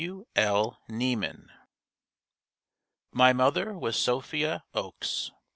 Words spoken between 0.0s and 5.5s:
W. L. Niemann. My mother was Sophia Oakes.